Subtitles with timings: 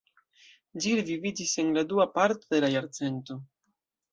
[0.85, 3.39] Ĝi reviviĝis en la dua parto de la jarcento.